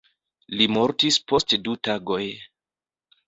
Li 0.61 0.67
mortis 0.77 1.19
post 1.31 1.55
du 1.67 1.75
tagoj. 1.89 2.23